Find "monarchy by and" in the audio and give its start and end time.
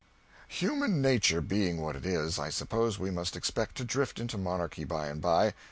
4.35-5.21